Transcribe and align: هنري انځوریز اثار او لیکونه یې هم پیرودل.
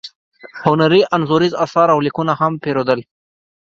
هنري 0.63 1.01
انځوریز 1.15 1.53
اثار 1.65 1.87
او 1.93 1.99
لیکونه 2.05 2.33
یې 2.35 2.39
هم 2.41 2.53
پیرودل. 2.63 2.99